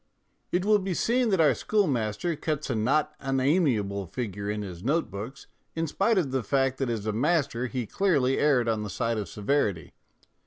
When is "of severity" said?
9.19-9.93